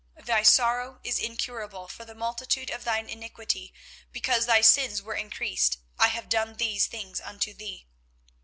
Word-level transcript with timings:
thy 0.25 0.41
sorrow 0.41 0.99
is 1.03 1.19
incurable 1.19 1.87
for 1.87 2.05
the 2.05 2.15
multitude 2.15 2.71
of 2.71 2.83
thine 2.83 3.07
iniquity: 3.07 3.71
because 4.11 4.47
thy 4.47 4.59
sins 4.59 4.99
were 4.99 5.13
increased, 5.13 5.77
I 5.99 6.07
have 6.07 6.27
done 6.27 6.55
these 6.55 6.87
things 6.87 7.21
unto 7.21 7.53
thee. 7.53 7.85